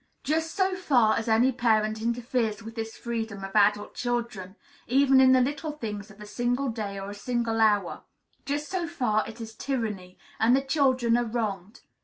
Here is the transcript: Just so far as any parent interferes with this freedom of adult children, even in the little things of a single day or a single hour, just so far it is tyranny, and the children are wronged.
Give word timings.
Just 0.23 0.55
so 0.55 0.73
far 0.75 1.15
as 1.15 1.27
any 1.27 1.51
parent 1.51 2.01
interferes 2.01 2.63
with 2.63 2.73
this 2.73 2.97
freedom 2.97 3.43
of 3.43 3.55
adult 3.55 3.93
children, 3.93 4.55
even 4.87 5.21
in 5.21 5.31
the 5.31 5.41
little 5.41 5.73
things 5.73 6.09
of 6.09 6.19
a 6.19 6.25
single 6.25 6.69
day 6.69 6.97
or 6.99 7.11
a 7.11 7.13
single 7.13 7.61
hour, 7.61 8.01
just 8.43 8.67
so 8.69 8.87
far 8.87 9.23
it 9.27 9.39
is 9.39 9.53
tyranny, 9.53 10.17
and 10.39 10.55
the 10.55 10.63
children 10.63 11.15
are 11.17 11.25
wronged. 11.25 11.81